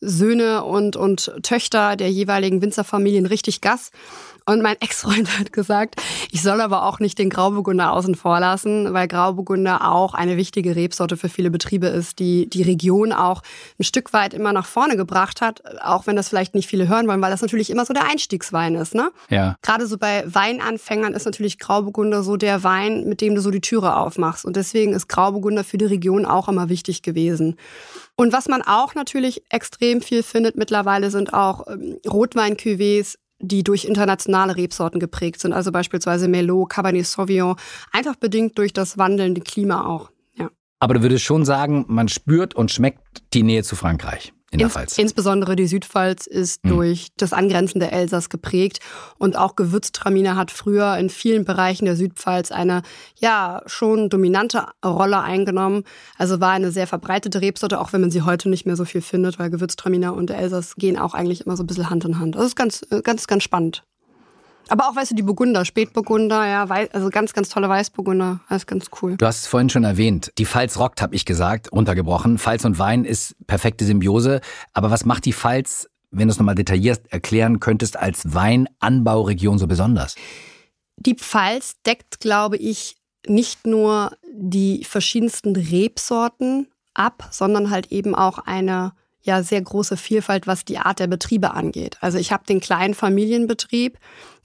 Söhne 0.00 0.64
und, 0.64 0.96
und 0.96 1.30
Töchter 1.42 1.96
der 1.96 2.10
jeweiligen 2.10 2.62
Winzerfamilien 2.62 3.26
richtig 3.26 3.60
Gas. 3.60 3.90
Und 4.48 4.62
mein 4.62 4.76
Ex-Freund 4.80 5.28
hat 5.38 5.52
gesagt, 5.52 5.96
ich 6.30 6.42
soll 6.42 6.62
aber 6.62 6.84
auch 6.84 7.00
nicht 7.00 7.18
den 7.18 7.28
Grauburgunder 7.28 7.92
außen 7.92 8.14
vor 8.14 8.40
lassen, 8.40 8.94
weil 8.94 9.06
Grauburgunder 9.06 9.86
auch 9.92 10.14
eine 10.14 10.38
wichtige 10.38 10.74
Rebsorte 10.74 11.18
für 11.18 11.28
viele 11.28 11.50
Betriebe 11.50 11.88
ist, 11.88 12.18
die 12.18 12.48
die 12.48 12.62
Region 12.62 13.12
auch 13.12 13.42
ein 13.78 13.84
Stück 13.84 14.14
weit 14.14 14.32
immer 14.32 14.54
nach 14.54 14.64
vorne 14.64 14.96
gebracht 14.96 15.42
hat, 15.42 15.62
auch 15.82 16.06
wenn 16.06 16.16
das 16.16 16.30
vielleicht 16.30 16.54
nicht 16.54 16.66
viele 16.66 16.88
hören 16.88 17.06
wollen, 17.08 17.20
weil 17.20 17.30
das 17.30 17.42
natürlich 17.42 17.68
immer 17.68 17.84
so 17.84 17.92
der 17.92 18.08
Einstiegswein 18.08 18.74
ist. 18.74 18.94
Ne? 18.94 19.10
Ja. 19.28 19.56
Gerade 19.60 19.86
so 19.86 19.98
bei 19.98 20.24
Weinanfängern 20.26 21.12
ist 21.12 21.26
natürlich 21.26 21.58
Grauburgunder 21.58 22.22
so 22.22 22.38
der 22.38 22.64
Wein, 22.64 23.06
mit 23.06 23.20
dem 23.20 23.34
du 23.34 23.42
so 23.42 23.50
die 23.50 23.60
Türe 23.60 23.96
aufmachst. 23.96 24.46
Und 24.46 24.56
deswegen 24.56 24.94
ist 24.94 25.08
Grauburgunder 25.08 25.62
für 25.62 25.76
die 25.76 25.84
Region 25.84 26.24
auch 26.24 26.48
immer 26.48 26.70
wichtig 26.70 27.02
gewesen. 27.02 27.56
Und 28.16 28.32
was 28.32 28.48
man 28.48 28.62
auch 28.62 28.94
natürlich 28.94 29.42
extrem 29.50 30.00
viel 30.00 30.22
findet 30.22 30.56
mittlerweile 30.56 31.10
sind 31.10 31.34
auch 31.34 31.66
ähm, 31.68 31.98
Rotwein-Cuvées 32.06 33.16
die 33.40 33.62
durch 33.64 33.84
internationale 33.84 34.56
Rebsorten 34.56 35.00
geprägt 35.00 35.40
sind, 35.40 35.52
also 35.52 35.72
beispielsweise 35.72 36.28
Merlot, 36.28 36.70
Cabernet 36.70 37.06
Sauvignon, 37.06 37.56
einfach 37.92 38.16
bedingt 38.16 38.58
durch 38.58 38.72
das 38.72 38.98
wandelnde 38.98 39.40
Klima 39.40 39.86
auch. 39.86 40.10
Ja. 40.34 40.50
Aber 40.80 40.94
du 40.94 41.02
würdest 41.02 41.24
schon 41.24 41.44
sagen, 41.44 41.84
man 41.88 42.08
spürt 42.08 42.54
und 42.54 42.70
schmeckt 42.70 43.34
die 43.34 43.42
Nähe 43.42 43.62
zu 43.62 43.76
Frankreich 43.76 44.32
in 44.50 44.60
der 44.60 44.70
Pfalz. 44.70 44.96
insbesondere 44.96 45.56
die 45.56 45.66
Südpfalz 45.66 46.26
ist 46.26 46.64
mhm. 46.64 46.68
durch 46.70 47.08
das 47.16 47.32
angrenzende 47.32 47.90
Elsass 47.90 48.30
geprägt 48.30 48.80
und 49.18 49.36
auch 49.36 49.56
Gewürztraminer 49.56 50.36
hat 50.36 50.50
früher 50.50 50.96
in 50.96 51.10
vielen 51.10 51.44
Bereichen 51.44 51.84
der 51.84 51.96
Südpfalz 51.96 52.50
eine 52.50 52.82
ja 53.20 53.62
schon 53.66 54.08
dominante 54.08 54.66
Rolle 54.84 55.20
eingenommen. 55.20 55.84
Also 56.16 56.40
war 56.40 56.52
eine 56.52 56.70
sehr 56.70 56.86
verbreitete 56.86 57.40
Rebsorte, 57.40 57.80
auch 57.80 57.92
wenn 57.92 58.00
man 58.00 58.10
sie 58.10 58.22
heute 58.22 58.48
nicht 58.48 58.66
mehr 58.66 58.76
so 58.76 58.84
viel 58.84 59.02
findet, 59.02 59.38
weil 59.38 59.50
Gewürztraminer 59.50 60.14
und 60.14 60.30
Elsass 60.30 60.76
gehen 60.76 60.98
auch 60.98 61.14
eigentlich 61.14 61.44
immer 61.44 61.56
so 61.56 61.62
ein 61.62 61.66
bisschen 61.66 61.90
Hand 61.90 62.04
in 62.04 62.18
Hand. 62.18 62.34
Das 62.34 62.46
ist 62.46 62.56
ganz, 62.56 62.86
ganz, 63.02 63.26
ganz 63.26 63.42
spannend. 63.42 63.82
Aber 64.68 64.88
auch, 64.88 64.96
weißt 64.96 65.12
du, 65.12 65.14
die 65.14 65.22
Burgunder, 65.22 65.64
Spätburgunder, 65.64 66.46
ja, 66.46 66.64
also 66.64 67.10
ganz, 67.10 67.32
ganz 67.32 67.48
tolle 67.48 67.68
Weißburgunder. 67.68 68.40
Alles 68.48 68.66
ganz 68.66 68.90
cool. 69.00 69.16
Du 69.16 69.26
hast 69.26 69.40
es 69.40 69.46
vorhin 69.46 69.70
schon 69.70 69.84
erwähnt. 69.84 70.32
Die 70.38 70.46
Pfalz 70.46 70.78
rockt, 70.78 71.00
habe 71.00 71.14
ich 71.14 71.24
gesagt, 71.24 71.72
runtergebrochen. 71.72 72.38
Pfalz 72.38 72.64
und 72.64 72.78
Wein 72.78 73.04
ist 73.04 73.34
perfekte 73.46 73.84
Symbiose. 73.84 74.40
Aber 74.74 74.90
was 74.90 75.04
macht 75.04 75.24
die 75.24 75.32
Pfalz, 75.32 75.88
wenn 76.10 76.28
du 76.28 76.32
es 76.32 76.38
nochmal 76.38 76.54
detailliert 76.54 77.00
erklären 77.10 77.60
könntest, 77.60 77.98
als 77.98 78.34
Weinanbauregion 78.34 79.58
so 79.58 79.66
besonders? 79.66 80.14
Die 80.96 81.14
Pfalz 81.14 81.80
deckt, 81.86 82.20
glaube 82.20 82.56
ich, 82.56 82.96
nicht 83.26 83.66
nur 83.66 84.12
die 84.32 84.84
verschiedensten 84.84 85.56
Rebsorten 85.56 86.68
ab, 86.94 87.28
sondern 87.30 87.70
halt 87.70 87.90
eben 87.92 88.14
auch 88.14 88.38
eine 88.38 88.92
ja 89.22 89.42
sehr 89.42 89.60
große 89.60 89.96
Vielfalt, 89.96 90.46
was 90.46 90.64
die 90.64 90.78
Art 90.78 91.00
der 91.00 91.06
Betriebe 91.06 91.52
angeht. 91.52 91.96
Also 92.00 92.18
ich 92.18 92.32
habe 92.32 92.44
den 92.48 92.60
kleinen 92.60 92.94
Familienbetrieb, 92.94 93.98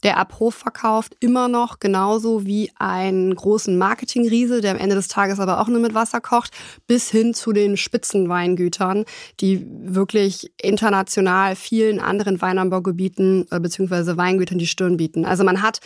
der 0.04 0.18
ab 0.18 0.40
Hof 0.40 0.56
verkauft, 0.56 1.16
immer 1.20 1.48
noch 1.48 1.80
genauso 1.80 2.46
wie 2.46 2.72
einen 2.78 3.34
großen 3.34 3.78
Marketingriese, 3.78 4.60
der 4.62 4.72
am 4.72 4.78
Ende 4.78 4.96
des 4.96 5.08
Tages 5.08 5.40
aber 5.40 5.62
auch 5.62 5.68
nur 5.68 5.80
mit 5.80 5.94
Wasser 5.94 6.20
kocht, 6.20 6.52
bis 6.88 7.10
hin 7.10 7.34
zu 7.34 7.54
den 7.54 7.78
Spitzenweingütern, 7.78 9.06
die 9.40 9.66
wirklich 9.70 10.52
international 10.62 11.56
vielen 11.56 12.00
anderen 12.00 12.42
Weinanbaugebieten 12.42 13.46
äh, 13.50 13.60
bzw. 13.60 14.18
Weingütern 14.18 14.58
die 14.58 14.68
Stirn 14.68 14.98
bieten. 14.98 15.26
Also 15.26 15.44
man 15.44 15.62
hat 15.62 15.80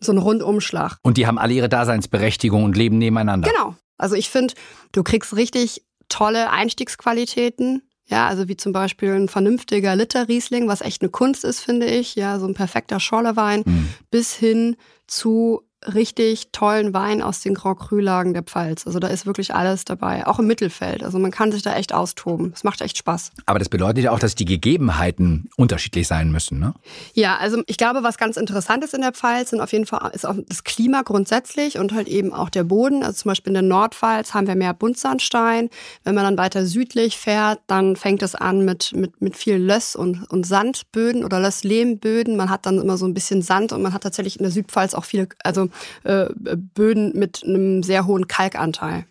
so 0.00 0.12
einen 0.12 0.20
Rundumschlag. 0.20 0.98
Und 1.02 1.18
die 1.18 1.26
haben 1.26 1.38
alle 1.38 1.52
ihre 1.52 1.68
Daseinsberechtigung 1.68 2.64
und 2.64 2.76
leben 2.76 2.98
nebeneinander. 2.98 3.50
Genau. 3.50 3.74
Also 3.98 4.14
ich 4.14 4.30
finde, 4.30 4.54
du 4.92 5.02
kriegst 5.02 5.36
richtig 5.36 5.82
tolle 6.08 6.50
Einstiegsqualitäten 6.50 7.82
ja, 8.08 8.26
also 8.26 8.48
wie 8.48 8.56
zum 8.56 8.72
Beispiel 8.72 9.12
ein 9.12 9.28
vernünftiger 9.28 9.94
Liter 9.94 10.28
Riesling, 10.28 10.66
was 10.66 10.80
echt 10.80 11.02
eine 11.02 11.10
Kunst 11.10 11.44
ist, 11.44 11.60
finde 11.60 11.86
ich. 11.86 12.14
Ja, 12.14 12.38
so 12.38 12.46
ein 12.46 12.54
perfekter 12.54 13.00
Schorlewein, 13.00 13.62
mhm. 13.66 13.88
bis 14.10 14.34
hin 14.34 14.76
zu 15.06 15.62
richtig 15.86 16.50
tollen 16.52 16.92
Wein 16.92 17.22
aus 17.22 17.40
den 17.40 17.54
Grand 17.54 17.78
Cru-Lagen 17.78 18.34
der 18.34 18.42
Pfalz. 18.42 18.86
Also 18.86 18.98
da 18.98 19.08
ist 19.08 19.26
wirklich 19.26 19.54
alles 19.54 19.84
dabei, 19.84 20.26
auch 20.26 20.38
im 20.38 20.46
Mittelfeld. 20.46 21.02
Also 21.02 21.18
man 21.18 21.30
kann 21.30 21.52
sich 21.52 21.62
da 21.62 21.74
echt 21.74 21.94
austoben. 21.94 22.52
Es 22.54 22.64
macht 22.64 22.80
echt 22.80 22.98
Spaß. 22.98 23.30
Aber 23.46 23.58
das 23.58 23.68
bedeutet 23.68 24.04
ja 24.04 24.10
auch, 24.10 24.18
dass 24.18 24.34
die 24.34 24.44
Gegebenheiten 24.44 25.48
unterschiedlich 25.56 26.08
sein 26.08 26.32
müssen, 26.32 26.58
ne? 26.58 26.74
Ja, 27.14 27.36
also 27.36 27.62
ich 27.66 27.76
glaube, 27.76 28.02
was 28.02 28.18
ganz 28.18 28.36
interessant 28.36 28.84
ist 28.84 28.94
in 28.94 29.02
der 29.02 29.12
Pfalz, 29.12 29.50
sind 29.50 29.60
auf 29.60 29.72
jeden 29.72 29.86
Fall 29.86 30.10
ist 30.12 30.26
auch 30.26 30.34
das 30.48 30.64
Klima 30.64 31.02
grundsätzlich 31.02 31.78
und 31.78 31.92
halt 31.92 32.08
eben 32.08 32.32
auch 32.32 32.50
der 32.50 32.64
Boden. 32.64 33.02
Also 33.02 33.22
zum 33.22 33.30
Beispiel 33.30 33.50
in 33.50 33.54
der 33.54 33.62
Nordpfalz 33.62 34.34
haben 34.34 34.46
wir 34.46 34.56
mehr 34.56 34.74
Buntsandstein. 34.74 35.70
Wenn 36.04 36.14
man 36.14 36.24
dann 36.24 36.38
weiter 36.38 36.66
südlich 36.66 37.16
fährt, 37.16 37.60
dann 37.66 37.96
fängt 37.96 38.22
es 38.22 38.34
an 38.34 38.64
mit, 38.64 38.92
mit, 38.94 39.20
mit 39.20 39.36
viel 39.36 39.56
Löss 39.56 39.94
und, 39.94 40.24
und 40.30 40.44
Sandböden 40.44 41.24
oder 41.24 41.40
Lösslehmböden. 41.40 42.36
Man 42.36 42.50
hat 42.50 42.66
dann 42.66 42.78
immer 42.78 42.96
so 42.96 43.06
ein 43.06 43.14
bisschen 43.14 43.42
Sand 43.42 43.72
und 43.72 43.82
man 43.82 43.92
hat 43.92 44.02
tatsächlich 44.02 44.36
in 44.36 44.42
der 44.42 44.52
Südpfalz 44.52 44.94
auch 44.94 45.04
viele, 45.04 45.28
also 45.44 45.68
äh, 46.04 46.26
Böden 46.34 47.12
mit 47.18 47.42
einem 47.44 47.82
sehr 47.82 48.06
hohen 48.06 48.28
Kalkanteil. 48.28 49.06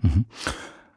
Mhm. 0.00 0.26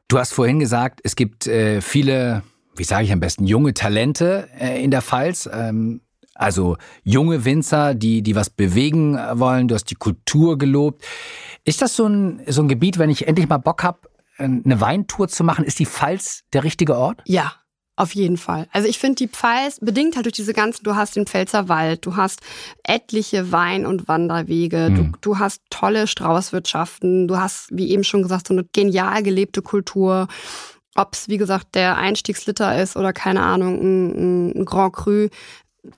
Du 0.08 0.20
hast 0.20 0.34
vorhin 0.34 0.60
gesagt, 0.60 1.00
es 1.04 1.16
gibt 1.16 1.48
äh, 1.48 1.82
viele, 1.82 2.44
wie 2.76 2.84
sage 2.84 3.06
ich 3.06 3.12
am 3.12 3.20
besten, 3.20 3.46
junge 3.46 3.74
Talente 3.74 4.50
äh, 4.60 4.84
in 4.84 4.92
der 4.92 5.02
Pfalz. 5.02 5.50
Ähm, 5.52 6.02
also 6.36 6.78
junge 7.04 7.46
Winzer, 7.46 7.94
die, 7.94 8.22
die 8.22 8.36
was 8.36 8.50
bewegen 8.50 9.16
wollen. 9.16 9.68
Du 9.68 9.76
hast 9.76 9.86
die 9.86 9.96
Kultur 9.96 10.58
gelobt. 10.58 11.04
Ist 11.64 11.82
das 11.82 11.96
so 11.96 12.08
ein, 12.08 12.42
so 12.48 12.62
ein 12.62 12.68
Gebiet, 12.68 12.98
wenn 12.98 13.10
ich 13.10 13.28
endlich 13.28 13.48
mal 13.48 13.58
Bock 13.58 13.84
habe, 13.84 14.00
eine 14.38 14.82
Weintour 14.82 15.28
zu 15.28 15.44
machen, 15.44 15.66
ist 15.66 15.80
die 15.80 15.86
Pfalz 15.86 16.44
der 16.54 16.64
richtige 16.64 16.98
Ort? 16.98 17.22
Ja, 17.26 17.54
auf 17.96 18.16
jeden 18.16 18.38
Fall. 18.38 18.68
Also 18.72 18.88
ich 18.88 19.00
finde 19.00 19.16
die 19.16 19.28
Pfalz, 19.28 19.80
bedingt 19.80 20.16
halt 20.16 20.26
durch 20.26 20.34
diese 20.34 20.54
ganzen, 20.54 20.84
du 20.84 20.96
hast 20.96 21.16
den 21.16 21.28
Pfälzer 21.28 21.70
Wald, 21.70 22.06
du 22.06 22.16
hast 22.16 22.42
etliche 22.84 23.52
Wein- 23.52 23.86
und 23.86 24.08
Wanderwege, 24.08 24.90
mhm. 24.90 24.96
du, 24.96 25.12
du 25.22 25.40
hast 25.40 25.62
tolle 25.70 26.08
Straußwirtschaften, 26.08 27.28
du 27.28 27.38
hast, 27.38 27.68
wie 27.72 27.90
eben 27.90 28.04
schon 28.04 28.24
gesagt, 28.24 28.48
so 28.48 28.54
eine 28.54 28.64
genial 28.64 29.24
gelebte 29.24 29.62
Kultur. 29.62 30.28
Ob 30.96 31.14
es, 31.14 31.30
wie 31.30 31.38
gesagt, 31.38 31.76
der 31.76 31.98
Einstiegsliter 31.98 32.82
ist 32.82 32.98
oder 32.98 33.14
keine 33.14 33.44
Ahnung, 33.44 33.80
ein, 33.82 34.62
ein 34.62 34.66
Grand 34.66 34.94
Cru, 34.94 35.28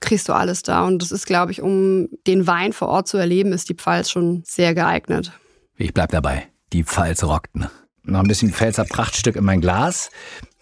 kriegst 0.00 0.28
du 0.28 0.32
alles 0.32 0.62
da. 0.62 0.84
Und 0.84 1.02
das 1.02 1.12
ist, 1.12 1.26
glaube 1.26 1.52
ich, 1.52 1.62
um 1.62 2.08
den 2.26 2.46
Wein 2.46 2.72
vor 2.72 2.88
Ort 2.88 3.08
zu 3.08 3.16
erleben, 3.16 3.52
ist 3.52 3.68
die 3.68 3.74
Pfalz 3.74 4.10
schon 4.10 4.42
sehr 4.44 4.74
geeignet. 4.74 5.32
Ich 5.76 5.92
bleib 5.92 6.10
dabei. 6.10 6.48
Die 6.72 6.84
Pfalz 6.84 7.24
rockt. 7.24 7.56
Ne? 7.56 7.70
Noch 8.02 8.20
ein 8.20 8.28
bisschen 8.28 8.52
Pfälzer 8.52 8.84
Prachtstück 8.84 9.36
in 9.36 9.44
mein 9.44 9.60
Glas. 9.60 10.10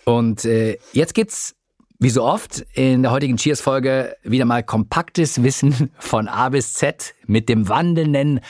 Und 0.05 0.45
äh, 0.45 0.79
jetzt 0.93 1.15
gibt's 1.15 1.55
wie 1.99 2.11
so 2.11 2.25
oft 2.25 2.65
in 2.75 3.03
der 3.03 3.13
heutigen 3.13 3.37
Cheers-Folge 3.37 4.17
wieder 4.25 4.45
mal 4.45 4.65
kompaktes 4.65 5.43
Wissen 5.43 5.93
von 5.99 6.27
A 6.29 6.49
bis 6.49 6.75
Z 6.75 7.15
mit 7.27 7.49
dem 7.49 7.69
wandelnden 7.69 8.41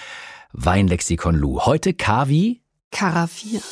Weinlexikon 0.52 1.34
Lou. 1.34 1.60
Heute 1.60 1.92
Kavi? 1.92 2.62
Karaffieren. 2.90 3.62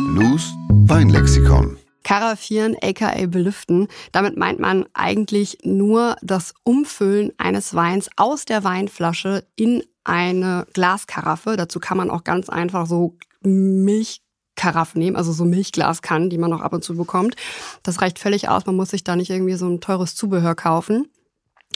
Lou's 0.00 0.52
Weinlexikon. 0.68 1.78
Karaffieren, 2.02 2.76
aka 2.82 3.26
belüften. 3.26 3.88
Damit 4.10 4.36
meint 4.36 4.58
man 4.58 4.86
eigentlich 4.92 5.58
nur 5.62 6.16
das 6.22 6.54
Umfüllen 6.64 7.32
eines 7.38 7.74
Weins 7.74 8.10
aus 8.16 8.44
der 8.44 8.64
Weinflasche 8.64 9.44
in 9.54 9.84
eine 10.04 10.66
Glaskaraffe. 10.72 11.56
Dazu 11.56 11.78
kann 11.78 11.96
man 11.96 12.10
auch 12.10 12.24
ganz 12.24 12.48
einfach 12.48 12.86
so 12.86 13.16
Milch 13.42 14.21
Karaffen 14.56 14.98
nehmen, 14.98 15.16
also 15.16 15.32
so 15.32 15.44
Milchglaskannen, 15.44 16.30
die 16.30 16.38
man 16.38 16.52
auch 16.52 16.60
ab 16.60 16.72
und 16.72 16.84
zu 16.84 16.96
bekommt. 16.96 17.36
Das 17.82 18.00
reicht 18.00 18.18
völlig 18.18 18.48
aus. 18.48 18.66
Man 18.66 18.76
muss 18.76 18.90
sich 18.90 19.04
da 19.04 19.16
nicht 19.16 19.30
irgendwie 19.30 19.54
so 19.54 19.66
ein 19.66 19.80
teures 19.80 20.14
Zubehör 20.14 20.54
kaufen. 20.54 21.08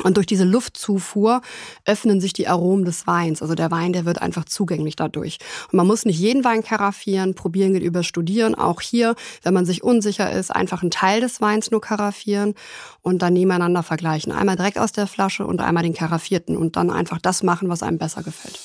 Und 0.02 0.16
durch 0.16 0.26
diese 0.26 0.45
Luftzufuhr 0.45 1.40
öffnen 1.85 2.21
sich 2.21 2.33
die 2.33 2.49
Aromen 2.49 2.85
des 2.85 3.06
Weins. 3.06 3.40
Also 3.40 3.54
der 3.54 3.71
Wein, 3.71 3.92
der 3.92 4.04
wird 4.04 4.21
einfach 4.21 4.45
zugänglich 4.45 4.97
dadurch. 4.97 5.38
Und 5.73 5.75
man 5.75 5.87
muss 5.87 6.04
nicht 6.04 6.18
jeden 6.18 6.45
Wein 6.45 6.62
karaffieren, 6.62 7.35
probieren 7.35 7.73
geht 7.73 7.83
über 7.83 8.02
studieren. 8.02 8.54
Auch 8.54 8.80
hier, 8.80 9.14
wenn 9.42 9.54
man 9.54 9.64
sich 9.64 9.83
unsicher 9.83 10.30
ist, 10.30 10.54
einfach 10.54 10.83
einen 10.83 10.90
Teil 10.90 11.21
des 11.21 11.40
Weins 11.40 11.71
nur 11.71 11.80
karaffieren 11.80 12.54
und 13.00 13.23
dann 13.23 13.33
nebeneinander 13.33 13.83
vergleichen. 13.83 14.33
Einmal 14.33 14.56
direkt 14.56 14.78
aus 14.78 14.92
der 14.92 15.06
Flasche 15.06 15.47
und 15.47 15.61
einmal 15.61 15.83
den 15.83 15.95
karaffierten 15.95 16.56
und 16.56 16.76
dann 16.76 16.90
einfach 16.90 17.18
das 17.18 17.42
machen, 17.42 17.68
was 17.68 17.83
einem 17.83 17.99
besser 17.99 18.23
gefällt. 18.23 18.61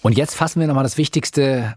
Und 0.00 0.16
jetzt 0.16 0.34
fassen 0.34 0.60
wir 0.60 0.66
nochmal 0.66 0.84
das 0.84 0.96
Wichtigste 0.96 1.74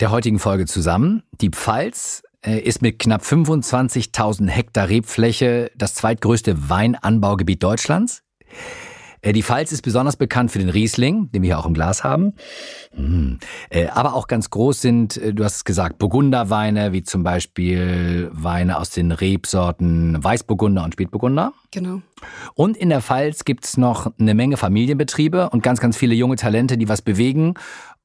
der 0.00 0.10
heutigen 0.10 0.38
Folge 0.38 0.66
zusammen. 0.66 1.22
Die 1.40 1.50
Pfalz 1.50 2.22
äh, 2.42 2.60
ist 2.60 2.82
mit 2.82 2.98
knapp 2.98 3.22
25.000 3.22 4.48
Hektar 4.48 4.88
Rebfläche 4.88 5.70
das 5.76 5.94
zweitgrößte 5.94 6.68
Weinanbaugebiet 6.68 7.62
Deutschlands. 7.62 8.22
Äh, 9.22 9.32
die 9.32 9.42
Pfalz 9.42 9.72
ist 9.72 9.82
besonders 9.82 10.16
bekannt 10.16 10.52
für 10.52 10.58
den 10.58 10.68
Riesling, 10.68 11.30
den 11.32 11.42
wir 11.42 11.48
hier 11.48 11.58
auch 11.58 11.66
im 11.66 11.74
Glas 11.74 12.04
haben. 12.04 12.34
Mm. 12.96 13.34
Äh, 13.70 13.88
aber 13.88 14.14
auch 14.14 14.28
ganz 14.28 14.50
groß 14.50 14.80
sind, 14.80 15.20
du 15.32 15.42
hast 15.42 15.56
es 15.56 15.64
gesagt, 15.64 15.98
Burgunderweine, 15.98 16.92
wie 16.92 17.02
zum 17.02 17.22
Beispiel 17.24 18.30
Weine 18.32 18.78
aus 18.78 18.90
den 18.90 19.10
Rebsorten 19.10 20.22
Weißburgunder 20.22 20.84
und 20.84 20.92
Spätburgunder. 20.92 21.52
Genau. 21.72 22.00
Und 22.54 22.76
in 22.76 22.88
der 22.90 23.02
Pfalz 23.02 23.44
gibt 23.44 23.64
es 23.64 23.76
noch 23.76 24.12
eine 24.18 24.34
Menge 24.34 24.56
Familienbetriebe 24.56 25.50
und 25.50 25.62
ganz, 25.62 25.80
ganz 25.80 25.96
viele 25.96 26.14
junge 26.14 26.36
Talente, 26.36 26.78
die 26.78 26.88
was 26.88 27.02
bewegen 27.02 27.54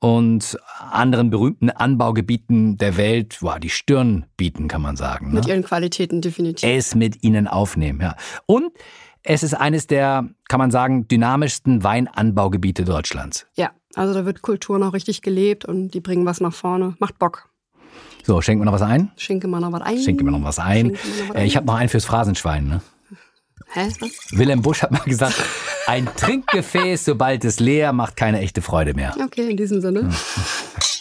und 0.01 0.58
anderen 0.91 1.29
berühmten 1.29 1.70
Anbaugebieten 1.70 2.75
der 2.77 2.98
Welt 2.98 3.38
boah, 3.39 3.60
die 3.60 3.70
Stirn 3.70 4.25
bieten, 4.36 4.67
kann 4.67 4.81
man 4.81 4.98
sagen. 4.98 5.29
Ne? 5.29 5.36
Mit 5.36 5.46
ihren 5.46 5.63
Qualitäten 5.63 6.22
definitiv. 6.22 6.67
Es 6.67 6.96
mit 6.96 7.24
ihnen 7.24 7.48
aufnehmen, 7.48 8.01
ja. 8.01 8.15
Und 8.48 8.72
es 9.24 9.43
ist 9.43 9.53
eines 9.53 9.86
der, 9.86 10.27
kann 10.50 10.58
man 10.58 10.72
sagen, 10.72 11.08
dynamischsten 11.08 11.84
Weinanbaugebiete 11.84 12.84
Deutschlands. 12.84 13.46
Ja, 13.55 13.70
also 13.93 14.15
da 14.15 14.25
wird 14.25 14.41
Kultur 14.41 14.79
noch 14.79 14.93
richtig 14.93 15.22
gelebt 15.22 15.65
und 15.65 15.91
die 15.91 16.01
bringen 16.01 16.25
was 16.25 16.41
nach 16.41 16.53
vorne. 16.53 16.96
Macht 16.98 17.20
Bock. 17.20 17.50
So, 18.24 18.41
schenken 18.41 18.62
wir 18.62 18.65
noch 18.65 18.74
was 18.74 18.81
ein? 18.81 19.12
Schenke 19.17 19.48
mal 19.48 19.60
noch 19.60 19.72
was 19.72 19.81
ein. 19.81 20.00
Schenke 20.00 20.24
mir 20.24 20.31
noch 20.31 20.43
was 20.43 20.58
ein. 20.58 20.88
Noch 20.88 20.93
was 21.29 21.36
äh, 21.36 21.46
ich 21.46 21.55
habe 21.55 21.67
noch 21.67 21.75
einen 21.75 21.89
fürs 21.89 22.05
Phrasenschwein, 22.05 22.67
ne? 22.67 22.81
Hä? 23.74 23.88
Was? 24.00 24.12
Willem 24.32 24.62
Busch 24.62 24.82
hat 24.82 24.92
mal 24.92 25.04
gesagt, 25.06 25.36
ein 25.88 26.08
Trinkgefäß, 26.18 27.06
sobald 27.06 27.46
es 27.46 27.60
leer, 27.60 27.94
macht 27.94 28.16
keine 28.18 28.40
echte 28.40 28.62
Freude 28.62 28.94
mehr. 28.94 29.16
Okay, 29.24 29.50
in 29.50 29.58
diesem 29.58 29.82
Sinne. 29.82 30.10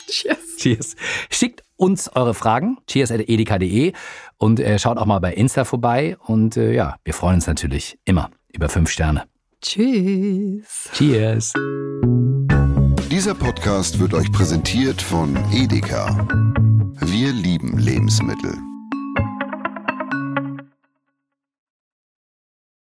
Cheers. 0.08 0.38
Cheers. 0.58 0.96
Schickt 1.30 1.62
uns 1.76 2.14
eure 2.14 2.34
Fragen, 2.34 2.78
cheers.edeka.de 2.86 3.92
und 4.36 4.60
äh, 4.60 4.78
schaut 4.78 4.98
auch 4.98 5.06
mal 5.06 5.18
bei 5.18 5.32
Insta 5.32 5.64
vorbei. 5.64 6.16
Und 6.26 6.56
äh, 6.56 6.72
ja, 6.72 6.96
wir 7.04 7.14
freuen 7.14 7.36
uns 7.36 7.46
natürlich 7.46 7.98
immer 8.04 8.30
über 8.52 8.68
fünf 8.68 8.90
Sterne. 8.90 9.24
Tschüss. 9.62 10.90
Cheers. 10.92 11.52
Dieser 13.10 13.34
Podcast 13.34 13.98
wird 13.98 14.14
euch 14.14 14.30
präsentiert 14.30 15.02
von 15.02 15.36
Edeka. 15.52 16.26
Wir 17.00 17.32
lieben 17.32 17.78
Lebensmittel. 17.78 18.69